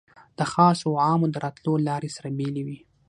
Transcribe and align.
د 0.37 0.39
خاصو 0.51 0.85
او 0.91 0.95
عامو 1.05 1.27
د 1.31 1.35
راتلو 1.43 1.73
لارې 1.87 2.09
سره 2.15 2.27
بېلې 2.37 2.63
وې. 2.67 2.77